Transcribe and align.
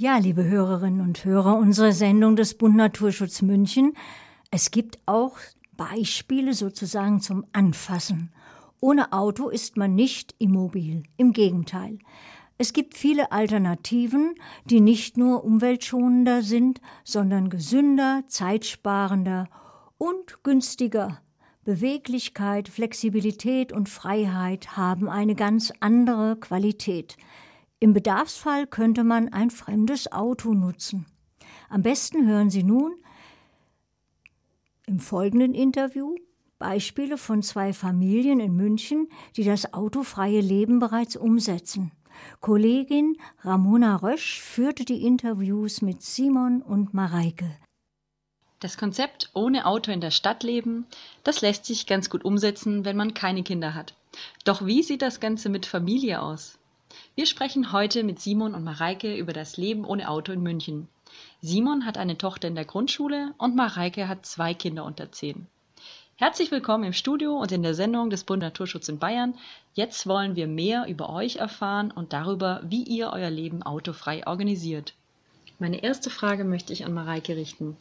Ja, 0.00 0.16
liebe 0.18 0.44
Hörerinnen 0.44 1.00
und 1.00 1.24
Hörer 1.24 1.56
unserer 1.56 1.90
Sendung 1.90 2.36
des 2.36 2.54
Bund 2.54 2.76
Naturschutz 2.76 3.42
München, 3.42 3.94
es 4.52 4.70
gibt 4.70 4.96
auch 5.06 5.36
Beispiele 5.76 6.54
sozusagen 6.54 7.20
zum 7.20 7.44
Anfassen. 7.50 8.30
Ohne 8.78 9.12
Auto 9.12 9.48
ist 9.48 9.76
man 9.76 9.96
nicht 9.96 10.36
immobil, 10.38 11.02
im 11.16 11.32
Gegenteil. 11.32 11.98
Es 12.58 12.72
gibt 12.72 12.96
viele 12.96 13.32
Alternativen, 13.32 14.36
die 14.66 14.80
nicht 14.80 15.16
nur 15.16 15.42
umweltschonender 15.42 16.42
sind, 16.42 16.80
sondern 17.02 17.50
gesünder, 17.50 18.22
zeitsparender 18.28 19.48
und 19.98 20.44
günstiger. 20.44 21.20
Beweglichkeit, 21.64 22.68
Flexibilität 22.68 23.72
und 23.72 23.88
Freiheit 23.88 24.76
haben 24.76 25.08
eine 25.08 25.34
ganz 25.34 25.72
andere 25.80 26.36
Qualität. 26.36 27.16
Im 27.80 27.92
Bedarfsfall 27.92 28.66
könnte 28.66 29.04
man 29.04 29.32
ein 29.32 29.50
fremdes 29.50 30.10
Auto 30.10 30.52
nutzen. 30.52 31.06
Am 31.68 31.82
besten 31.82 32.26
hören 32.26 32.50
Sie 32.50 32.64
nun 32.64 32.92
im 34.86 34.98
folgenden 34.98 35.54
Interview 35.54 36.16
Beispiele 36.58 37.18
von 37.18 37.42
zwei 37.42 37.72
Familien 37.72 38.40
in 38.40 38.56
München, 38.56 39.08
die 39.36 39.44
das 39.44 39.74
autofreie 39.74 40.40
Leben 40.40 40.80
bereits 40.80 41.16
umsetzen. 41.16 41.92
Kollegin 42.40 43.16
Ramona 43.42 43.94
Rösch 43.94 44.40
führte 44.40 44.84
die 44.84 45.06
Interviews 45.06 45.82
mit 45.82 46.02
Simon 46.02 46.62
und 46.62 46.94
Mareike. 46.94 47.48
Das 48.58 48.76
Konzept 48.76 49.30
ohne 49.34 49.66
Auto 49.66 49.92
in 49.92 50.00
der 50.00 50.10
Stadt 50.10 50.42
leben, 50.42 50.86
das 51.22 51.42
lässt 51.42 51.64
sich 51.64 51.86
ganz 51.86 52.10
gut 52.10 52.24
umsetzen, 52.24 52.84
wenn 52.84 52.96
man 52.96 53.14
keine 53.14 53.44
Kinder 53.44 53.74
hat. 53.74 53.94
Doch 54.42 54.66
wie 54.66 54.82
sieht 54.82 55.02
das 55.02 55.20
Ganze 55.20 55.48
mit 55.48 55.64
Familie 55.64 56.20
aus? 56.20 56.57
Wir 57.18 57.26
sprechen 57.26 57.72
heute 57.72 58.04
mit 58.04 58.20
Simon 58.20 58.54
und 58.54 58.62
Mareike 58.62 59.16
über 59.16 59.32
das 59.32 59.56
Leben 59.56 59.84
ohne 59.84 60.08
Auto 60.08 60.30
in 60.30 60.40
München. 60.40 60.86
Simon 61.42 61.84
hat 61.84 61.98
eine 61.98 62.16
Tochter 62.16 62.46
in 62.46 62.54
der 62.54 62.64
Grundschule 62.64 63.34
und 63.38 63.56
Mareike 63.56 64.06
hat 64.06 64.24
zwei 64.24 64.54
Kinder 64.54 64.84
unter 64.84 65.10
zehn. 65.10 65.48
Herzlich 66.14 66.52
willkommen 66.52 66.84
im 66.84 66.92
Studio 66.92 67.36
und 67.36 67.50
in 67.50 67.64
der 67.64 67.74
Sendung 67.74 68.08
des 68.08 68.22
Bund 68.22 68.40
Naturschutz 68.40 68.88
in 68.88 69.00
Bayern. 69.00 69.34
Jetzt 69.74 70.06
wollen 70.06 70.36
wir 70.36 70.46
mehr 70.46 70.86
über 70.86 71.10
euch 71.10 71.38
erfahren 71.38 71.90
und 71.90 72.12
darüber, 72.12 72.60
wie 72.62 72.84
ihr 72.84 73.10
euer 73.12 73.30
Leben 73.30 73.64
autofrei 73.64 74.24
organisiert. 74.24 74.94
Meine 75.58 75.82
erste 75.82 76.10
Frage 76.10 76.44
möchte 76.44 76.72
ich 76.72 76.84
an 76.84 76.94
Mareike 76.94 77.34
richten. 77.34 77.76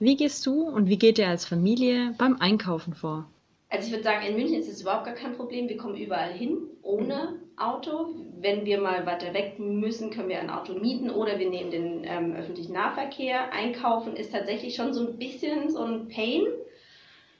Wie 0.00 0.16
gehst 0.16 0.44
du 0.46 0.62
und 0.62 0.88
wie 0.88 0.98
geht 0.98 1.20
ihr 1.20 1.28
als 1.28 1.44
Familie 1.44 2.12
beim 2.18 2.40
Einkaufen 2.40 2.94
vor? 2.94 3.28
Also 3.70 3.86
ich 3.86 3.92
würde 3.92 4.04
sagen, 4.04 4.26
in 4.26 4.36
München 4.36 4.58
ist 4.58 4.68
es 4.68 4.82
überhaupt 4.82 5.04
gar 5.04 5.14
kein 5.14 5.36
Problem. 5.36 5.68
Wir 5.68 5.76
kommen 5.76 5.96
überall 5.96 6.32
hin 6.32 6.58
ohne 6.82 7.40
Auto. 7.56 8.08
Wenn 8.38 8.64
wir 8.64 8.80
mal 8.80 9.06
weiter 9.06 9.32
weg 9.32 9.58
müssen, 9.58 10.10
können 10.10 10.28
wir 10.28 10.40
ein 10.40 10.50
Auto 10.50 10.74
mieten 10.74 11.08
oder 11.08 11.38
wir 11.38 11.48
nehmen 11.48 11.70
den 11.70 12.04
ähm, 12.04 12.34
öffentlichen 12.34 12.72
Nahverkehr. 12.72 13.52
Einkaufen 13.52 14.16
ist 14.16 14.32
tatsächlich 14.32 14.74
schon 14.74 14.92
so 14.92 15.06
ein 15.06 15.18
bisschen 15.18 15.70
so 15.70 15.82
ein 15.82 16.08
Pain 16.08 16.42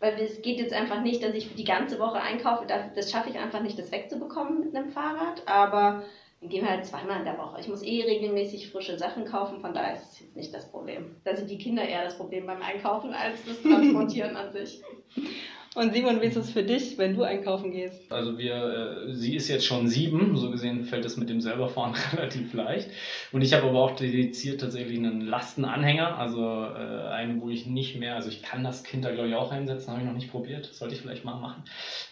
weil 0.01 0.19
es 0.19 0.41
geht 0.41 0.58
jetzt 0.58 0.73
einfach 0.73 1.03
nicht, 1.03 1.23
dass 1.23 1.34
ich 1.34 1.55
die 1.55 1.64
ganze 1.64 1.98
Woche 1.98 2.20
einkaufe. 2.20 2.67
Das 2.67 3.11
schaffe 3.11 3.28
ich 3.31 3.39
einfach 3.39 3.61
nicht, 3.61 3.78
das 3.78 3.92
wegzubekommen 3.92 4.61
mit 4.61 4.75
einem 4.75 4.91
Fahrrad. 4.91 5.42
Aber 5.47 6.03
dann 6.41 6.48
gehen 6.48 6.62
wir 6.62 6.70
halt 6.70 6.86
zweimal 6.86 7.19
in 7.19 7.27
der 7.27 7.36
Woche. 7.36 7.61
Ich 7.61 7.69
muss 7.69 7.83
eh 7.83 8.03
regelmäßig 8.03 8.70
frische 8.70 8.98
Sachen 8.98 9.27
kaufen, 9.27 9.61
von 9.61 9.75
daher 9.75 9.97
ist 9.97 10.12
es 10.12 10.20
jetzt 10.20 10.36
nicht 10.36 10.55
das 10.55 10.70
Problem. 10.70 11.17
Da 11.25 11.36
sind 11.36 11.51
die 11.51 11.58
Kinder 11.58 11.86
eher 11.86 12.03
das 12.03 12.17
Problem 12.17 12.47
beim 12.47 12.62
Einkaufen 12.62 13.12
als 13.12 13.45
das 13.45 13.61
Transportieren 13.61 14.36
an 14.36 14.53
sich. 14.53 14.83
Und 15.77 15.95
Simon, 15.95 16.21
wie 16.21 16.27
ist 16.27 16.37
es 16.37 16.51
für 16.51 16.65
dich, 16.65 16.99
wenn 16.99 17.15
du 17.15 17.23
einkaufen 17.23 17.71
gehst? 17.71 18.11
Also 18.11 18.39
wir, 18.39 19.07
äh, 19.07 19.15
sie 19.15 19.37
ist 19.37 19.47
jetzt 19.47 19.65
schon 19.65 19.87
sieben, 19.87 20.37
so 20.37 20.51
gesehen 20.51 20.85
fällt 20.85 21.05
es 21.05 21.17
mit 21.17 21.29
dem 21.29 21.41
selberfahren 21.41 21.95
relativ 22.13 22.53
leicht. 22.55 22.91
Und 23.31 23.43
ich 23.43 23.55
habe 23.55 23.69
aber 23.69 23.81
auch 23.81 23.95
dediziert 23.95 24.61
tatsächlich 24.61 24.98
einen 24.98 25.21
Lastenanhänger, 25.21 26.19
also 26.19 26.43
äh, 26.45 27.09
einen, 27.11 27.41
wo 27.41 27.51
ich 27.51 27.67
nicht 27.67 27.97
mehr, 27.97 28.17
also 28.17 28.31
ich 28.31 28.43
kann 28.43 28.65
das 28.65 28.83
Kind 28.83 29.05
da 29.05 29.13
glaube 29.13 29.29
ich 29.29 29.37
auch 29.37 29.53
einsetzen, 29.53 29.93
habe 29.93 30.01
ich 30.01 30.07
noch 30.07 30.15
nicht 30.15 30.33
probiert, 30.33 30.67
sollte 30.67 30.97
ich 30.97 31.03
vielleicht 31.03 31.25
mal 31.25 31.39
machen. 31.39 31.63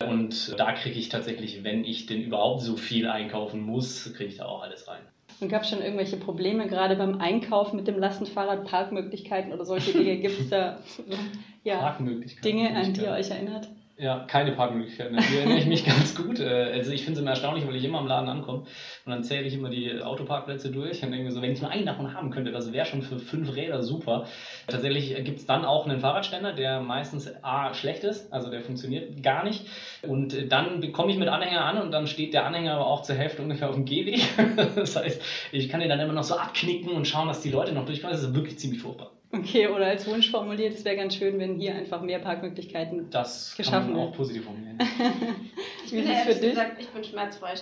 Und 0.09 0.55
da 0.57 0.71
kriege 0.71 0.99
ich 0.99 1.09
tatsächlich, 1.09 1.65
wenn 1.65 1.85
ich 1.85 2.07
denn 2.07 2.23
überhaupt 2.23 2.63
so 2.63 2.77
viel 2.77 3.09
einkaufen 3.09 3.61
muss, 3.61 4.13
kriege 4.15 4.31
ich 4.31 4.37
da 4.37 4.45
auch 4.47 4.63
alles 4.63 4.87
rein. 4.87 5.03
Und 5.41 5.49
gab 5.49 5.63
es 5.63 5.71
schon 5.71 5.83
irgendwelche 5.83 6.17
Probleme, 6.17 6.67
gerade 6.67 6.97
beim 6.97 7.21
Einkaufen 7.21 7.77
mit 7.77 7.87
dem 7.87 7.99
Lastenfahrrad, 7.99 8.65
Parkmöglichkeiten 8.65 9.53
oder 9.53 9.65
solche 9.65 9.93
Dinge? 9.93 10.17
Gibt 10.19 10.41
es 10.41 10.49
da 10.49 10.81
ja, 11.65 11.97
Dinge, 12.45 12.75
an 12.75 12.93
die 12.93 13.03
ihr 13.03 13.13
euch 13.13 13.31
erinnert? 13.31 13.69
Ja, 14.01 14.25
keine 14.29 14.53
Parkmöglichkeiten. 14.53 15.17
Da 15.17 15.23
erinnere 15.23 15.59
ich 15.59 15.67
mich 15.67 15.85
ganz 15.85 16.15
gut. 16.15 16.39
Äh, 16.39 16.71
also 16.73 16.93
ich 16.93 17.03
finde 17.03 17.19
es 17.19 17.23
immer 17.23 17.31
erstaunlich, 17.31 17.67
weil 17.67 17.75
ich 17.75 17.83
immer 17.85 17.99
am 17.99 18.07
Laden 18.07 18.29
ankomme 18.29 18.61
und 18.61 19.11
dann 19.11 19.25
zähle 19.25 19.45
ich 19.45 19.55
immer 19.55 19.71
die 19.71 20.01
Autoparkplätze 20.01 20.71
durch 20.71 21.03
und 21.03 21.11
denke 21.11 21.25
mir 21.25 21.33
so, 21.33 21.43
wenn 21.43 21.51
ich 21.51 21.61
nur 21.61 21.71
einen 21.71 21.85
davon 21.85 22.15
haben 22.15 22.31
könnte, 22.31 22.53
das 22.53 22.73
wäre 22.73 22.87
schon 22.87 23.03
für 23.03 23.19
fünf 23.19 23.57
Räder 23.57 23.83
super. 23.83 24.27
Tatsächlich 24.69 25.17
gibt 25.25 25.41
es 25.41 25.47
dann 25.47 25.65
auch 25.65 25.85
einen 25.85 25.99
Fahrradständer, 25.99 26.53
der 26.53 26.79
meistens 26.79 27.29
A 27.43 27.75
schlecht 27.75 28.05
ist, 28.05 28.33
also 28.33 28.51
der 28.51 28.61
funktioniert 28.61 29.21
gar 29.25 29.43
nicht. 29.43 29.67
Und 30.07 30.53
dann 30.53 30.93
komme 30.93 31.11
ich 31.11 31.19
mit 31.19 31.27
Anhänger 31.29 31.65
an 31.65 31.79
und 31.79 31.91
dann 31.91 32.07
steht 32.07 32.35
der 32.35 32.47
Anhänger 32.47 32.75
aber 32.75 32.87
auch 32.87 33.03
zur 33.03 33.17
Hälfte 33.17 33.43
ungefähr 33.43 33.69
auf 33.69 33.75
dem 33.75 33.85
Gehweg. 33.85 34.21
Das 34.77 34.95
heißt, 34.97 35.21
ich 35.51 35.69
kann 35.69 35.81
den 35.81 35.89
dann 35.89 36.01
immer 36.01 36.13
noch 36.13 36.23
so 36.23 36.37
abknicken 36.37 36.93
und 36.95 37.07
schauen, 37.07 37.27
dass 37.29 37.41
die 37.41 37.51
Leute 37.51 37.73
noch 37.73 37.85
durchkommen. 37.85 38.15
Das 38.17 38.23
ist 38.25 38.35
wirklich 38.35 38.59
ziemlich 38.59 38.81
furchtbar. 38.81 39.18
Okay, 39.31 39.69
oder 39.69 39.87
als 39.87 40.07
Wunsch 40.07 40.31
formuliert, 40.31 40.75
es 40.75 40.85
wäre 40.85 40.97
ganz 40.97 41.15
schön, 41.15 41.39
wenn 41.39 41.57
hier 41.57 41.75
einfach 41.75 42.01
mehr 42.01 42.19
Parkmöglichkeiten 42.19 43.11
das 43.11 43.55
geschaffen 43.57 43.95
werden. 43.95 44.09
auch 44.09 44.17
positiv 44.17 44.45
formulieren. 44.45 44.79
ich 45.85 45.91
bin 45.91 46.07
ehrlich 46.07 46.35
für 46.35 46.41
dich? 46.41 46.51
gesagt, 46.51 46.81
ich 46.81 46.89
bin 46.89 47.05
schmerzfrei. 47.05 47.55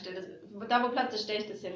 Da, 0.69 0.82
wo 0.84 0.88
Platz 0.91 1.15
ist, 1.15 1.25
stelle 1.25 1.41
ich 1.41 1.49
das 1.49 1.62
hin. 1.62 1.72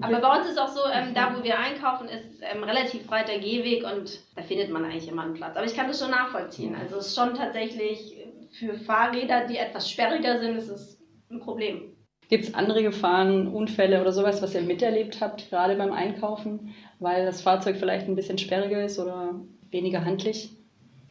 Aber 0.00 0.20
bei 0.20 0.38
uns 0.38 0.48
ist 0.48 0.58
auch 0.58 0.68
so, 0.68 0.80
ähm, 0.92 1.12
da 1.12 1.36
wo 1.36 1.42
wir 1.42 1.58
einkaufen, 1.58 2.08
ist 2.08 2.40
ähm, 2.40 2.62
relativ 2.62 3.06
breiter 3.06 3.38
Gehweg 3.38 3.84
und 3.84 4.20
da 4.36 4.42
findet 4.42 4.70
man 4.70 4.84
eigentlich 4.84 5.08
immer 5.08 5.24
einen 5.24 5.34
Platz. 5.34 5.56
Aber 5.56 5.66
ich 5.66 5.74
kann 5.74 5.88
das 5.88 5.98
schon 5.98 6.10
nachvollziehen. 6.10 6.74
Also 6.76 6.96
es 6.96 7.08
ist 7.08 7.16
schon 7.16 7.34
tatsächlich 7.34 8.16
für 8.52 8.74
Fahrräder, 8.74 9.46
die 9.46 9.58
etwas 9.58 9.90
sperriger 9.90 10.38
sind, 10.38 10.56
ist 10.56 10.68
es 10.68 10.98
ein 11.30 11.40
Problem. 11.40 11.96
Gibt 12.28 12.44
es 12.44 12.54
andere 12.54 12.82
Gefahren, 12.82 13.48
Unfälle 13.48 14.00
oder 14.00 14.12
sowas, 14.12 14.42
was 14.42 14.54
ihr 14.54 14.60
miterlebt 14.60 15.20
habt, 15.20 15.48
gerade 15.48 15.76
beim 15.76 15.92
Einkaufen, 15.92 16.74
weil 16.98 17.24
das 17.24 17.40
Fahrzeug 17.40 17.76
vielleicht 17.78 18.06
ein 18.06 18.16
bisschen 18.16 18.36
sperriger 18.36 18.84
ist 18.84 18.98
oder 18.98 19.34
weniger 19.70 20.04
handlich? 20.04 20.50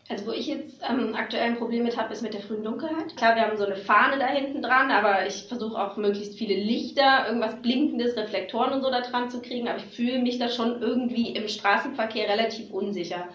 Also 0.09 0.27
wo 0.27 0.31
ich 0.31 0.47
jetzt 0.47 0.81
ähm, 0.87 1.15
aktuell 1.15 1.43
ein 1.43 1.57
Problem 1.57 1.83
mit 1.83 1.97
habe, 1.97 2.13
ist 2.13 2.21
mit 2.21 2.33
der 2.33 2.39
frühen 2.41 2.63
Dunkelheit. 2.63 3.17
Klar, 3.17 3.35
wir 3.35 3.41
haben 3.41 3.57
so 3.57 3.65
eine 3.65 3.75
Fahne 3.75 4.17
da 4.19 4.27
hinten 4.27 4.61
dran, 4.61 4.89
aber 4.89 5.25
ich 5.27 5.47
versuche 5.47 5.77
auch 5.77 5.97
möglichst 5.97 6.37
viele 6.37 6.55
Lichter, 6.55 7.25
irgendwas 7.27 7.61
Blinkendes, 7.61 8.15
Reflektoren 8.15 8.71
und 8.71 8.83
so 8.83 8.89
da 8.89 9.01
dran 9.01 9.29
zu 9.29 9.41
kriegen. 9.41 9.67
Aber 9.67 9.79
ich 9.79 9.85
fühle 9.85 10.19
mich 10.19 10.39
da 10.39 10.47
schon 10.47 10.81
irgendwie 10.81 11.31
im 11.31 11.49
Straßenverkehr 11.49 12.29
relativ 12.29 12.71
unsicher. 12.71 13.27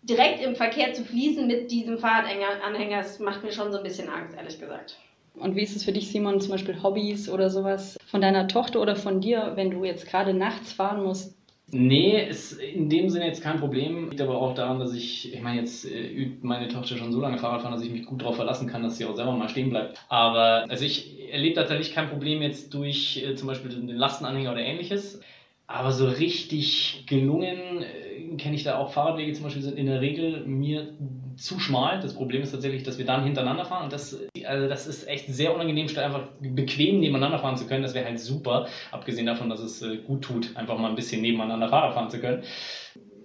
Direkt 0.00 0.42
im 0.42 0.56
Verkehr 0.56 0.94
zu 0.94 1.04
fließen 1.04 1.46
mit 1.46 1.70
diesem 1.70 1.98
Fahrradanhänger, 1.98 2.98
das 2.98 3.18
macht 3.18 3.42
mir 3.42 3.52
schon 3.52 3.72
so 3.72 3.78
ein 3.78 3.84
bisschen 3.84 4.08
Angst, 4.08 4.34
ehrlich 4.36 4.58
gesagt. 4.58 4.96
Und 5.34 5.56
wie 5.56 5.62
ist 5.62 5.76
es 5.76 5.84
für 5.84 5.92
dich, 5.92 6.08
Simon, 6.08 6.40
zum 6.40 6.52
Beispiel 6.52 6.82
Hobbys 6.82 7.28
oder 7.28 7.50
sowas 7.50 7.98
von 8.06 8.20
deiner 8.20 8.46
Tochter 8.48 8.80
oder 8.80 8.96
von 8.96 9.20
dir, 9.20 9.52
wenn 9.56 9.70
du 9.70 9.84
jetzt 9.84 10.06
gerade 10.06 10.32
nachts 10.32 10.72
fahren 10.72 11.02
musst? 11.02 11.36
Nee, 11.66 12.28
ist 12.28 12.52
in 12.52 12.88
dem 12.88 13.08
Sinne 13.08 13.26
jetzt 13.26 13.42
kein 13.42 13.58
Problem. 13.58 14.10
Liegt 14.10 14.20
aber 14.20 14.40
auch 14.40 14.54
daran, 14.54 14.78
dass 14.78 14.94
ich, 14.94 15.32
ich 15.32 15.40
meine, 15.40 15.60
jetzt 15.60 15.84
äh, 15.90 16.08
übt 16.08 16.46
meine 16.46 16.68
Tochter 16.68 16.96
schon 16.96 17.12
so 17.12 17.20
lange 17.20 17.38
Fahrradfahren, 17.38 17.74
dass 17.74 17.84
ich 17.84 17.90
mich 17.90 18.04
gut 18.04 18.20
darauf 18.20 18.36
verlassen 18.36 18.68
kann, 18.68 18.82
dass 18.82 18.98
sie 18.98 19.06
auch 19.06 19.16
selber 19.16 19.32
mal 19.32 19.48
stehen 19.48 19.70
bleibt. 19.70 19.98
Aber 20.08 20.66
also 20.68 20.84
ich 20.84 21.32
erlebe 21.32 21.54
tatsächlich 21.54 21.92
kein 21.92 22.10
Problem 22.10 22.42
jetzt 22.42 22.72
durch 22.74 23.24
äh, 23.26 23.34
zum 23.34 23.48
Beispiel 23.48 23.70
den 23.70 23.88
Lastenanhänger 23.88 24.52
oder 24.52 24.60
ähnliches. 24.60 25.20
Aber 25.66 25.92
so 25.92 26.06
richtig 26.06 27.04
gelungen 27.06 27.82
äh, 27.82 28.36
kenne 28.36 28.54
ich 28.54 28.64
da 28.64 28.76
auch 28.76 28.92
Fahrradwege 28.92 29.32
zum 29.32 29.44
Beispiel 29.44 29.62
sind 29.62 29.78
in 29.78 29.86
der 29.86 30.00
Regel 30.00 30.44
mir 30.44 30.94
zu 31.36 31.58
schmal. 31.58 32.00
Das 32.00 32.14
Problem 32.14 32.42
ist 32.42 32.52
tatsächlich, 32.52 32.82
dass 32.82 32.98
wir 32.98 33.06
dann 33.06 33.24
hintereinander 33.24 33.64
fahren 33.64 33.84
und 33.84 33.92
das, 33.92 34.18
also 34.44 34.68
das 34.68 34.86
ist 34.86 35.08
echt 35.08 35.26
sehr 35.28 35.54
unangenehm, 35.54 35.88
statt 35.88 36.04
einfach 36.04 36.28
bequem 36.40 37.00
nebeneinander 37.00 37.38
fahren 37.38 37.56
zu 37.56 37.66
können. 37.66 37.82
Das 37.82 37.94
wäre 37.94 38.04
halt 38.04 38.20
super, 38.20 38.68
abgesehen 38.90 39.26
davon, 39.26 39.48
dass 39.48 39.60
es 39.60 39.80
äh, 39.80 39.98
gut 39.98 40.22
tut, 40.22 40.56
einfach 40.56 40.78
mal 40.78 40.90
ein 40.90 40.96
bisschen 40.96 41.22
nebeneinander 41.22 41.68
Fahrrad 41.68 41.94
fahren 41.94 42.10
zu 42.10 42.20
können. 42.20 42.42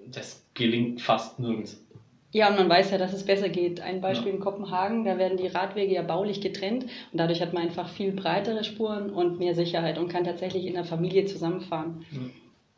Das 0.07 0.45
gelingt 0.53 1.01
fast 1.01 1.39
nirgends. 1.39 1.85
Ja, 2.31 2.49
und 2.49 2.57
man 2.57 2.69
weiß 2.69 2.91
ja, 2.91 2.97
dass 2.97 3.13
es 3.13 3.25
besser 3.25 3.49
geht. 3.49 3.81
Ein 3.81 4.01
Beispiel 4.01 4.29
ja. 4.29 4.35
in 4.35 4.39
Kopenhagen, 4.39 5.03
da 5.03 5.17
werden 5.17 5.37
die 5.37 5.47
Radwege 5.47 5.93
ja 5.93 6.03
baulich 6.03 6.41
getrennt 6.41 6.83
und 6.83 7.17
dadurch 7.19 7.41
hat 7.41 7.53
man 7.53 7.63
einfach 7.63 7.89
viel 7.89 8.11
breitere 8.11 8.63
Spuren 8.63 9.09
und 9.09 9.39
mehr 9.39 9.55
Sicherheit 9.55 9.97
und 9.97 10.09
kann 10.09 10.23
tatsächlich 10.23 10.65
in 10.65 10.75
der 10.75 10.85
Familie 10.85 11.25
zusammenfahren. 11.25 12.05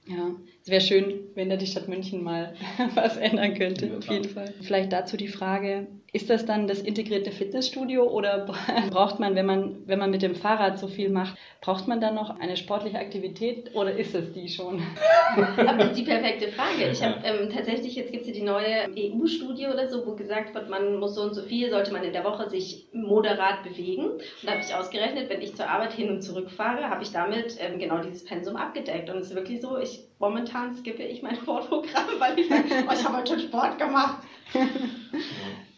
Ja. 0.08 0.16
ja. 0.16 0.36
Es 0.64 0.70
wäre 0.70 0.82
schön, 0.82 1.22
wenn 1.34 1.50
da 1.50 1.56
die 1.56 1.66
Stadt 1.66 1.88
München 1.88 2.24
mal 2.24 2.54
was 2.96 3.18
ändern 3.18 3.56
könnte, 3.56 3.88
ja, 3.88 3.98
auf 3.98 4.08
jeden 4.08 4.30
Fall. 4.30 4.54
Vielleicht 4.62 4.94
dazu 4.94 5.18
die 5.18 5.28
Frage, 5.28 5.88
ist 6.14 6.30
das 6.30 6.46
dann 6.46 6.68
das 6.68 6.82
integrierte 6.82 7.32
Fitnessstudio 7.32 8.04
oder 8.04 8.46
braucht 8.92 9.20
man, 9.20 9.34
wenn 9.34 9.48
man, 9.48 9.88
wenn 9.88 9.98
man 9.98 10.12
mit 10.12 10.22
dem 10.22 10.36
Fahrrad 10.36 10.78
so 10.78 10.88
viel 10.88 11.10
macht, 11.10 11.36
braucht 11.62 11.88
man 11.88 12.00
dann 12.00 12.14
noch 12.14 12.40
eine 12.40 12.58
sportliche 12.58 13.00
Aktivität 13.00 13.74
oder 13.76 13.92
ist 13.96 14.14
es 14.14 14.34
die 14.34 14.50
schon? 14.50 14.84
das 15.58 15.88
ist 15.88 15.98
die 15.98 16.04
perfekte 16.04 16.50
Frage. 16.50 16.92
Ich 16.92 17.02
habe 17.02 17.22
ähm, 17.24 17.50
tatsächlich, 17.50 17.96
jetzt 17.96 18.12
gibt 18.12 18.24
es 18.24 18.28
ja 18.28 18.34
die 18.34 18.44
neue 18.44 18.90
EU-Studie 18.96 19.68
oder 19.68 19.88
so, 19.88 20.06
wo 20.06 20.16
gesagt 20.16 20.54
wird, 20.54 20.70
man 20.70 20.98
muss 20.98 21.16
so 21.16 21.24
und 21.24 21.34
so 21.34 21.42
viel, 21.42 21.72
sollte 21.72 21.92
man 21.94 22.04
in 22.04 22.14
der 22.14 22.26
Woche 22.26 22.50
sich 22.50 22.88
moderat 22.94 23.64
bewegen. 23.64 24.12
Und 24.12 24.22
da 24.44 24.52
habe 24.52 24.62
ich 24.62 24.76
ausgerechnet, 24.76 25.30
wenn 25.30 25.42
ich 25.42 25.56
zur 25.56 25.70
Arbeit 25.70 25.94
hin 25.94 26.10
und 26.10 26.22
zurück 26.22 26.52
fahre, 26.52 26.90
habe 26.90 27.04
ich 27.04 27.12
damit 27.12 27.58
ähm, 27.60 27.80
genau 27.80 28.00
dieses 28.00 28.26
Pensum 28.26 28.58
abgedeckt. 28.58 29.10
Und 29.10 29.18
es 29.18 29.30
ist 29.30 29.36
wirklich 29.36 29.62
so, 29.62 29.78
ich 29.80 30.11
Momentan 30.22 30.76
skippe 30.76 31.04
ich 31.04 31.24
mein 31.24 31.36
Sportprogramm, 31.36 32.06
weil 32.20 32.40
ich 32.40 32.48
sage, 32.48 32.64
oh, 32.88 32.94
ich 32.94 33.04
habe 33.04 33.18
heute 33.18 33.34
schon 33.34 33.42
Sport 33.42 33.80
gemacht. 33.80 34.18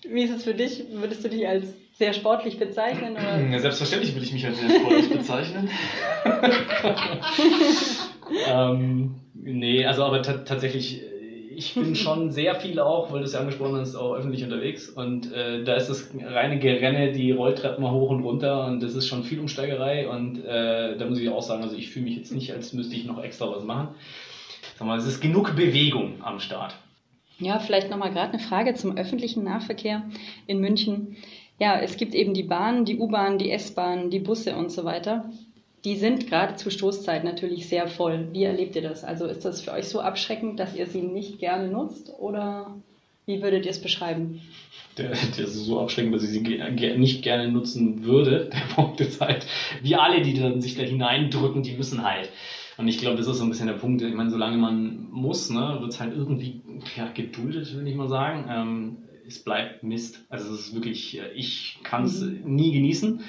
Wie 0.07 0.21
ist 0.21 0.31
es 0.31 0.43
für 0.43 0.53
dich? 0.53 0.83
Würdest 0.91 1.23
du 1.23 1.29
dich 1.29 1.47
als 1.47 1.73
sehr 1.93 2.11
sportlich 2.11 2.59
bezeichnen? 2.59 3.13
Oder? 3.13 3.39
Ja, 3.39 3.59
selbstverständlich 3.59 4.13
würde 4.13 4.25
ich 4.25 4.33
mich 4.33 4.45
als 4.45 4.59
sehr 4.59 4.69
sportlich 4.69 5.09
bezeichnen. 5.09 5.69
ähm, 8.51 9.15
nee, 9.33 9.85
also 9.85 10.03
aber 10.03 10.21
tatsächlich, 10.21 11.01
ich 11.55 11.75
bin 11.75 11.95
schon 11.95 12.31
sehr 12.31 12.55
viel 12.55 12.81
auch, 12.81 13.13
weil 13.13 13.19
du 13.19 13.25
es 13.25 13.33
ja 13.33 13.39
angesprochen 13.39 13.77
hast, 13.77 13.95
auch 13.95 14.15
öffentlich 14.15 14.43
unterwegs. 14.43 14.89
Und 14.89 15.31
äh, 15.31 15.63
da 15.63 15.75
ist 15.75 15.87
das 15.87 16.09
reine 16.21 16.59
Gerenne, 16.59 17.13
die 17.13 17.31
Rolltreppen 17.31 17.89
hoch 17.89 18.09
und 18.09 18.23
runter 18.23 18.65
und 18.65 18.83
das 18.83 18.93
ist 18.93 19.07
schon 19.07 19.23
viel 19.23 19.39
Umsteigerei. 19.39 20.09
Und 20.09 20.43
äh, 20.43 20.97
da 20.97 21.05
muss 21.05 21.19
ich 21.19 21.29
auch 21.29 21.43
sagen, 21.43 21.63
also 21.63 21.77
ich 21.77 21.91
fühle 21.91 22.05
mich 22.05 22.17
jetzt 22.17 22.33
nicht, 22.33 22.51
als 22.51 22.73
müsste 22.73 22.95
ich 22.95 23.05
noch 23.05 23.23
extra 23.23 23.49
was 23.49 23.63
machen. 23.63 23.95
Sag 24.83 24.89
mal, 24.89 24.99
es 24.99 25.07
ist 25.07 25.21
genug 25.21 25.55
Bewegung 25.55 26.15
am 26.23 26.41
Start. 26.41 26.75
Ja, 27.39 27.59
vielleicht 27.59 27.89
nochmal 27.89 28.11
gerade 28.11 28.33
eine 28.33 28.39
Frage 28.39 28.73
zum 28.73 28.97
öffentlichen 28.97 29.45
Nahverkehr 29.45 30.03
in 30.45 30.59
München. 30.59 31.15
Ja, 31.57 31.79
es 31.79 31.95
gibt 31.95 32.13
eben 32.13 32.33
die 32.33 32.43
Bahn, 32.43 32.83
die 32.83 32.97
U-Bahn, 32.97 33.37
die 33.37 33.49
S-Bahn, 33.49 34.09
die 34.09 34.19
Busse 34.19 34.57
und 34.57 34.73
so 34.73 34.83
weiter. 34.83 35.31
Die 35.85 35.95
sind 35.95 36.27
gerade 36.27 36.57
zur 36.57 36.69
Stoßzeit 36.69 37.23
natürlich 37.23 37.69
sehr 37.69 37.87
voll. 37.87 38.27
Wie 38.33 38.43
erlebt 38.43 38.75
ihr 38.75 38.81
das? 38.81 39.05
Also 39.05 39.25
ist 39.25 39.45
das 39.45 39.61
für 39.61 39.71
euch 39.71 39.87
so 39.87 40.01
abschreckend, 40.01 40.59
dass 40.59 40.75
ihr 40.75 40.85
sie 40.85 41.01
nicht 41.01 41.39
gerne 41.39 41.69
nutzt 41.69 42.11
oder 42.19 42.75
wie 43.25 43.41
würdet 43.41 43.65
ihr 43.65 43.71
es 43.71 43.81
beschreiben? 43.81 44.41
Der, 44.97 45.09
der 45.09 45.45
ist 45.45 45.65
so 45.65 45.79
abschreckend, 45.79 46.13
dass 46.13 46.23
ich 46.23 46.29
sie 46.29 46.41
nicht 46.41 47.23
gerne 47.23 47.51
nutzen 47.51 48.03
würde. 48.03 48.49
Der 48.53 48.75
Punkt 48.75 49.01
ist 49.01 49.21
halt, 49.21 49.45
wie 49.81 49.95
alle, 49.95 50.21
die 50.21 50.33
dann 50.35 50.61
sich 50.61 50.75
da 50.75 50.83
hineindrücken, 50.83 51.63
die 51.63 51.73
müssen 51.73 52.03
halt. 52.03 52.29
Und 52.77 52.87
ich 52.87 52.97
glaube, 52.97 53.17
das 53.17 53.27
ist 53.27 53.37
so 53.37 53.43
ein 53.43 53.49
bisschen 53.49 53.67
der 53.67 53.73
Punkt. 53.73 54.01
Ich 54.01 54.13
meine, 54.13 54.29
solange 54.29 54.57
man 54.57 55.07
muss, 55.11 55.49
ne, 55.49 55.77
wird 55.79 55.91
es 55.91 55.99
halt 55.99 56.15
irgendwie 56.15 56.61
ja, 56.95 57.07
geduldet, 57.07 57.73
würde 57.73 57.89
ich 57.89 57.95
mal 57.95 58.09
sagen. 58.09 58.45
Ähm, 58.49 58.97
es 59.27 59.39
bleibt 59.39 59.83
Mist. 59.83 60.25
Also 60.29 60.53
es 60.53 60.67
ist 60.67 60.75
wirklich, 60.75 61.17
äh, 61.19 61.31
ich 61.33 61.79
kann 61.83 62.05
es 62.05 62.21
mhm. 62.21 62.55
nie 62.55 62.71
genießen. 62.71 63.21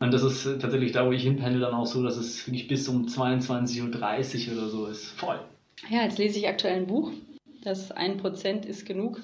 Und 0.00 0.14
das 0.14 0.22
ist 0.22 0.44
tatsächlich 0.60 0.92
da, 0.92 1.06
wo 1.06 1.12
ich 1.12 1.22
hinpendel, 1.22 1.60
dann 1.60 1.74
auch 1.74 1.86
so, 1.86 2.02
dass 2.02 2.16
es 2.16 2.46
wirklich 2.46 2.68
bis 2.68 2.88
um 2.88 3.06
22.30 3.06 4.48
Uhr 4.48 4.58
oder 4.58 4.68
so 4.68 4.86
ist. 4.86 5.06
Voll. 5.12 5.40
Ja, 5.90 6.02
jetzt 6.04 6.18
lese 6.18 6.38
ich 6.38 6.48
aktuell 6.48 6.76
ein 6.76 6.86
Buch. 6.86 7.10
Das 7.62 7.94
1% 7.94 8.66
ist 8.66 8.86
genug 8.86 9.20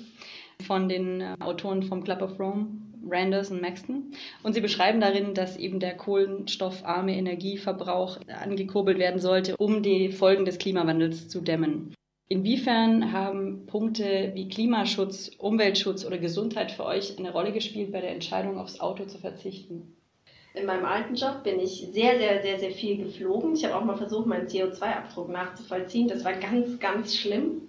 von 0.66 0.88
den 0.88 1.20
äh, 1.20 1.34
Autoren 1.40 1.82
vom 1.82 2.04
Club 2.04 2.22
of 2.22 2.38
Rome, 2.38 2.68
Randers 3.08 3.50
und 3.50 3.60
Maxton. 3.60 4.12
Und 4.42 4.54
sie 4.54 4.60
beschreiben 4.60 5.00
darin, 5.00 5.34
dass 5.34 5.56
eben 5.56 5.80
der 5.80 5.96
kohlenstoffarme 5.96 7.14
Energieverbrauch 7.16 8.18
angekurbelt 8.28 8.98
werden 8.98 9.20
sollte, 9.20 9.56
um 9.56 9.82
die 9.82 10.10
Folgen 10.10 10.44
des 10.44 10.58
Klimawandels 10.58 11.28
zu 11.28 11.40
dämmen. 11.40 11.94
Inwiefern 12.28 13.12
haben 13.12 13.66
Punkte 13.66 14.32
wie 14.34 14.48
Klimaschutz, 14.48 15.30
Umweltschutz 15.38 16.06
oder 16.06 16.18
Gesundheit 16.18 16.72
für 16.72 16.86
euch 16.86 17.18
eine 17.18 17.32
Rolle 17.32 17.52
gespielt 17.52 17.92
bei 17.92 18.00
der 18.00 18.12
Entscheidung, 18.12 18.58
aufs 18.58 18.80
Auto 18.80 19.04
zu 19.04 19.18
verzichten? 19.18 19.94
In 20.54 20.66
meinem 20.66 20.84
alten 20.84 21.16
Job 21.16 21.42
bin 21.42 21.60
ich 21.60 21.88
sehr, 21.92 22.16
sehr, 22.18 22.40
sehr, 22.42 22.58
sehr 22.58 22.70
viel 22.70 22.96
geflogen. 22.96 23.54
Ich 23.54 23.64
habe 23.64 23.76
auch 23.76 23.84
mal 23.84 23.96
versucht, 23.96 24.26
meinen 24.26 24.46
CO2-Abdruck 24.46 25.28
nachzuvollziehen. 25.28 26.08
Das 26.08 26.24
war 26.24 26.32
ganz, 26.34 26.78
ganz 26.78 27.16
schlimm. 27.16 27.62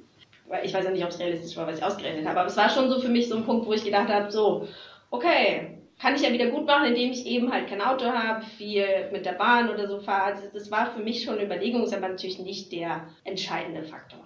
Ich 0.64 0.74
weiß 0.74 0.86
ja 0.86 0.92
nicht, 0.92 1.04
ob 1.04 1.10
es 1.10 1.20
realistisch 1.20 1.58
war, 1.58 1.68
was 1.68 1.80
ich 1.80 1.84
ausgerechnet 1.84 2.28
habe, 2.28 2.40
aber 2.40 2.50
es 2.50 2.58
war 2.58 2.70
schon 2.70 2.90
so 2.90 3.00
für 3.00 3.10
mich 3.10 3.28
so 3.28 3.36
ein 3.36 3.46
Punkt, 3.46 3.66
wo 3.66 3.74
ich 3.74 3.84
gedacht 3.84 4.10
habe, 4.10 4.32
so, 4.32 4.68
okay, 5.10 5.80
kann 6.00 6.16
ich 6.16 6.22
ja 6.22 6.32
wieder 6.32 6.48
gut 6.48 6.66
machen, 6.66 6.88
indem 6.88 7.12
ich 7.12 7.26
eben 7.26 7.52
halt 7.52 7.68
kein 7.68 7.82
Auto 7.82 8.06
habe, 8.06 8.46
viel 8.46 9.10
mit 9.12 9.26
der 9.26 9.34
Bahn 9.34 9.70
oder 9.70 9.88
so 9.88 10.00
fahre. 10.00 10.34
Also 10.34 10.48
das 10.54 10.70
war 10.70 10.92
für 10.92 11.02
mich 11.02 11.24
schon 11.24 11.36
eine 11.36 11.46
Überlegung, 11.46 11.84
ist 11.84 11.94
aber 11.94 12.10
natürlich 12.10 12.40
nicht 12.40 12.72
der 12.72 13.08
entscheidende 13.24 13.84
Faktor. 13.84 14.20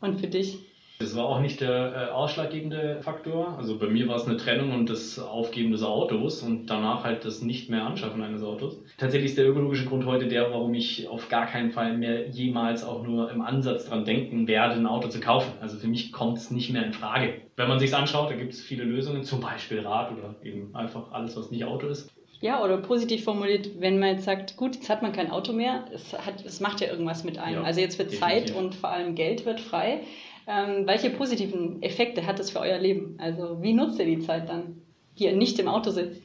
Und 0.00 0.20
für 0.20 0.28
dich? 0.28 0.69
Das 1.00 1.16
war 1.16 1.24
auch 1.24 1.40
nicht 1.40 1.62
der 1.62 2.10
äh, 2.10 2.12
ausschlaggebende 2.12 3.00
Faktor. 3.00 3.56
Also 3.56 3.78
bei 3.78 3.86
mir 3.86 4.06
war 4.06 4.16
es 4.16 4.26
eine 4.26 4.36
Trennung 4.36 4.72
und 4.72 4.90
das 4.90 5.18
Aufgeben 5.18 5.72
des 5.72 5.82
Autos 5.82 6.42
und 6.42 6.66
danach 6.66 7.04
halt 7.04 7.24
das 7.24 7.40
nicht 7.40 7.70
mehr 7.70 7.86
Anschaffen 7.86 8.22
eines 8.22 8.42
Autos. 8.42 8.78
Tatsächlich 8.98 9.30
ist 9.30 9.38
der 9.38 9.48
ökologische 9.48 9.86
Grund 9.86 10.04
heute 10.04 10.28
der, 10.28 10.50
warum 10.50 10.74
ich 10.74 11.08
auf 11.08 11.30
gar 11.30 11.46
keinen 11.46 11.70
Fall 11.70 11.96
mehr 11.96 12.28
jemals 12.28 12.84
auch 12.84 13.02
nur 13.02 13.30
im 13.30 13.40
Ansatz 13.40 13.86
dran 13.86 14.04
denken 14.04 14.46
werde, 14.46 14.74
ein 14.74 14.86
Auto 14.86 15.08
zu 15.08 15.20
kaufen. 15.20 15.52
Also 15.62 15.78
für 15.78 15.88
mich 15.88 16.12
kommt 16.12 16.36
es 16.36 16.50
nicht 16.50 16.70
mehr 16.70 16.84
in 16.84 16.92
Frage. 16.92 17.40
Wenn 17.56 17.68
man 17.68 17.78
sich 17.78 17.94
anschaut, 17.94 18.30
da 18.30 18.34
gibt 18.34 18.52
es 18.52 18.60
viele 18.60 18.84
Lösungen, 18.84 19.24
zum 19.24 19.40
Beispiel 19.40 19.80
Rad 19.80 20.12
oder 20.12 20.34
eben 20.44 20.76
einfach 20.76 21.12
alles, 21.12 21.34
was 21.34 21.50
nicht 21.50 21.64
Auto 21.64 21.86
ist. 21.86 22.10
Ja, 22.42 22.62
oder 22.62 22.78
positiv 22.78 23.24
formuliert, 23.24 23.70
wenn 23.80 23.98
man 23.98 24.10
jetzt 24.16 24.24
sagt, 24.24 24.56
gut, 24.56 24.74
jetzt 24.74 24.88
hat 24.88 25.02
man 25.02 25.12
kein 25.12 25.30
Auto 25.30 25.52
mehr, 25.52 25.84
es, 25.92 26.14
hat, 26.14 26.42
es 26.44 26.60
macht 26.60 26.80
ja 26.80 26.88
irgendwas 26.88 27.22
mit 27.22 27.38
einem. 27.38 27.60
Ja, 27.60 27.64
also 27.64 27.80
jetzt 27.80 27.98
wird 27.98 28.12
definitiv. 28.12 28.46
Zeit 28.46 28.56
und 28.56 28.74
vor 28.74 28.90
allem 28.90 29.14
Geld 29.14 29.44
wird 29.44 29.60
frei. 29.60 30.00
Ähm, 30.46 30.86
welche 30.86 31.10
positiven 31.10 31.82
Effekte 31.82 32.26
hat 32.26 32.38
das 32.38 32.50
für 32.50 32.60
euer 32.60 32.78
Leben? 32.78 33.16
Also 33.18 33.62
wie 33.62 33.72
nutzt 33.72 33.98
ihr 33.98 34.06
die 34.06 34.20
Zeit 34.20 34.48
dann, 34.48 34.82
die 35.18 35.24
ihr 35.24 35.36
nicht 35.36 35.58
im 35.58 35.68
Auto 35.68 35.90
sitzt? 35.90 36.22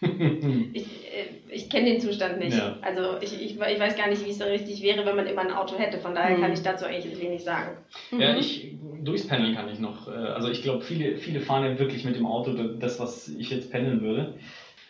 ich, 0.02 0.86
äh, 1.12 1.26
ich 1.50 1.68
kenne 1.68 1.90
den 1.90 2.00
Zustand 2.00 2.38
nicht. 2.38 2.56
Ja. 2.56 2.78
Also 2.80 3.18
ich, 3.20 3.34
ich, 3.34 3.60
ich, 3.60 3.80
weiß 3.80 3.96
gar 3.96 4.08
nicht, 4.08 4.24
wie 4.24 4.30
es 4.30 4.38
so 4.38 4.44
richtig 4.44 4.82
wäre, 4.82 5.04
wenn 5.04 5.16
man 5.16 5.26
immer 5.26 5.42
ein 5.42 5.52
Auto 5.52 5.76
hätte. 5.76 5.98
Von 5.98 6.14
daher 6.14 6.36
mhm. 6.36 6.40
kann 6.40 6.52
ich 6.52 6.62
dazu 6.62 6.86
eigentlich 6.86 7.20
wenig 7.20 7.44
sagen. 7.44 7.76
Ja, 8.12 8.32
mhm. 8.32 8.38
ich 8.38 8.74
durchs 9.02 9.26
Pendeln 9.26 9.54
kann 9.54 9.68
ich 9.68 9.78
noch. 9.78 10.08
Äh, 10.08 10.12
also 10.12 10.48
ich 10.48 10.62
glaube, 10.62 10.82
viele, 10.82 11.16
viele 11.16 11.40
fahren 11.40 11.64
ja 11.64 11.78
wirklich 11.78 12.04
mit 12.04 12.16
dem 12.16 12.26
Auto 12.26 12.52
das, 12.52 12.98
was 12.98 13.28
ich 13.28 13.50
jetzt 13.50 13.70
pendeln 13.70 14.00
würde. 14.00 14.34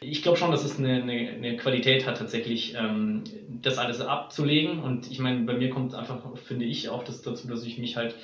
Ich 0.03 0.23
glaube 0.23 0.39
schon, 0.39 0.51
dass 0.51 0.65
es 0.65 0.79
eine, 0.79 1.03
eine, 1.03 1.13
eine 1.13 1.57
Qualität 1.57 2.07
hat, 2.07 2.17
tatsächlich 2.17 2.75
ähm, 2.75 3.23
das 3.61 3.77
alles 3.77 4.01
abzulegen. 4.01 4.83
Und 4.83 5.11
ich 5.11 5.19
meine, 5.19 5.41
bei 5.41 5.53
mir 5.53 5.69
kommt 5.69 5.95
einfach, 5.95 6.21
finde 6.39 6.65
ich, 6.65 6.89
auch 6.89 7.05
das 7.05 7.21
dazu, 7.21 7.47
dass 7.49 7.65
ich 7.65 7.77
mich 7.77 7.97
halt 7.97 8.15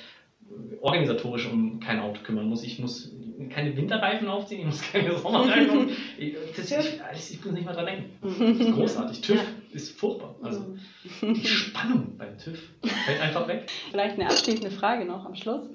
organisatorisch 0.81 1.47
um 1.47 1.79
kein 1.79 1.99
Auto 1.99 2.21
kümmern 2.23 2.47
muss. 2.47 2.63
Ich 2.63 2.79
muss 2.79 3.11
keine 3.51 3.75
Winterreifen 3.77 4.27
aufziehen, 4.27 4.61
ich 4.61 4.65
muss 4.65 4.81
keine 4.81 5.15
Sommerreifen. 5.17 5.89
ich, 6.17 6.35
das, 6.55 6.71
ich, 6.71 7.33
ich, 7.33 7.45
muss 7.45 7.53
nicht 7.53 7.65
mal 7.65 7.73
dran 7.73 7.85
denken. 7.85 8.09
Das 8.21 8.67
ist 8.67 8.73
großartig. 8.73 9.21
TÜV 9.21 9.41
ist 9.71 9.99
furchtbar. 9.99 10.35
Also 10.41 10.77
die 11.21 11.45
Spannung 11.45 12.17
beim 12.17 12.37
TÜV 12.39 12.59
fällt 13.05 13.21
einfach 13.21 13.47
weg. 13.47 13.69
Vielleicht 13.91 14.19
eine 14.19 14.29
abschließende 14.29 14.71
Frage 14.71 15.05
noch 15.05 15.25
am 15.25 15.35
Schluss. 15.35 15.69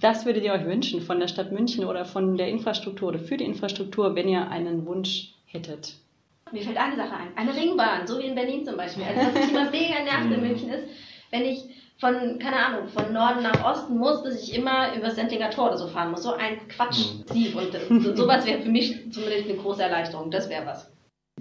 Was 0.00 0.26
würdet 0.26 0.44
ihr 0.44 0.52
euch 0.52 0.66
wünschen 0.66 1.00
von 1.00 1.18
der 1.18 1.28
Stadt 1.28 1.50
München 1.50 1.86
oder 1.86 2.04
von 2.04 2.36
der 2.36 2.48
Infrastruktur 2.48 3.08
oder 3.08 3.18
für 3.18 3.38
die 3.38 3.44
Infrastruktur, 3.44 4.14
wenn 4.14 4.28
ihr 4.28 4.50
einen 4.50 4.84
Wunsch 4.84 5.32
hättet? 5.48 5.94
Mir 6.52 6.62
fällt 6.62 6.78
eine 6.78 6.96
Sache 6.96 7.14
ein. 7.14 7.36
Eine 7.36 7.54
Ringbahn, 7.54 8.06
so 8.06 8.18
wie 8.18 8.26
in 8.26 8.34
Berlin 8.34 8.64
zum 8.64 8.76
Beispiel. 8.76 9.04
Also 9.04 9.20
was 9.20 9.34
mich 9.34 9.50
immer 9.50 9.70
mega 9.70 10.02
nervt 10.02 10.32
in 10.32 10.40
München 10.40 10.70
ist, 10.70 10.88
wenn 11.30 11.44
ich 11.44 11.64
von, 11.98 12.38
keine 12.38 12.56
Ahnung, 12.56 12.88
von 12.88 13.12
Norden 13.12 13.42
nach 13.42 13.64
Osten 13.64 13.98
muss, 13.98 14.22
dass 14.22 14.42
ich 14.42 14.54
immer 14.54 14.94
über 14.94 15.10
Sendlinger 15.10 15.50
Tor 15.50 15.68
oder 15.68 15.78
so 15.78 15.88
fahren 15.88 16.12
muss. 16.12 16.22
So 16.22 16.32
ein 16.32 16.56
Quatsch. 16.68 17.08
Mhm. 17.34 17.56
Und 17.56 18.02
so, 18.02 18.14
sowas 18.14 18.46
wäre 18.46 18.62
für 18.62 18.70
mich 18.70 19.10
zumindest 19.10 19.48
eine 19.48 19.58
große 19.58 19.82
Erleichterung. 19.82 20.30
Das 20.30 20.48
wäre 20.48 20.64
was. 20.64 20.90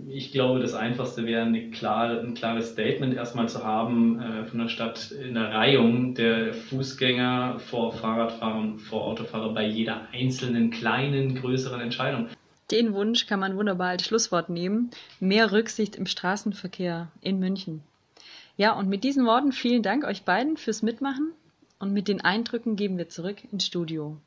Ich 0.10 0.32
glaube, 0.32 0.60
das 0.60 0.74
Einfachste 0.74 1.25
wäre 1.25 1.43
eine 1.43 1.72
klare, 1.72 2.20
ein 2.22 2.34
klares 2.34 2.72
Statement 2.72 3.15
erstmal 3.15 3.50
zu 3.50 3.63
haben 3.63 4.22
äh, 4.22 4.46
von 4.46 4.60
der 4.60 4.70
Stadt 4.70 5.12
in 5.12 5.34
der 5.34 5.51
Reihung 5.51 6.13
der 6.13 6.53
Fußgänger 6.53 7.60
vor 7.60 7.93
Fahrradfahrern, 7.93 8.77
vor 8.77 9.05
Autofahrer 9.05 9.53
bei 9.53 9.65
jeder 9.65 10.08
einzelnen 10.13 10.70
kleinen, 10.70 11.36
größeren 11.36 11.82
Entscheidung. 11.82 12.29
Den 12.69 12.93
Wunsch 12.93 13.27
kann 13.27 13.39
man 13.39 13.55
wunderbar 13.55 13.89
als 13.89 14.05
Schlusswort 14.05 14.50
nehmen. 14.50 14.91
Mehr 15.19 15.51
Rücksicht 15.53 15.95
im 15.95 16.05
Straßenverkehr 16.05 17.09
in 17.21 17.39
München. 17.39 17.81
Ja, 18.57 18.74
und 18.74 18.89
mit 18.89 19.03
diesen 19.03 19.25
Worten 19.25 19.51
vielen 19.51 19.83
Dank 19.83 20.03
euch 20.03 20.24
beiden 20.24 20.57
fürs 20.57 20.81
Mitmachen 20.81 21.31
und 21.79 21.93
mit 21.93 22.07
den 22.07 22.21
Eindrücken 22.21 22.75
geben 22.75 22.97
wir 22.97 23.07
zurück 23.07 23.38
ins 23.51 23.65
Studio. 23.65 24.17